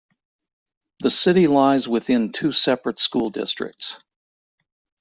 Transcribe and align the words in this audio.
The 1.01 1.11
city 1.11 1.45
lies 1.45 1.87
within 1.87 2.31
two 2.31 2.51
separate 2.53 2.97
school 2.99 3.29
districts. 3.29 3.99